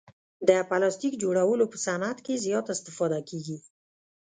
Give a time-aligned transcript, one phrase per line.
[0.47, 3.57] د پلاستیک جوړولو په صعنت کې زیاته استفاده کیږي.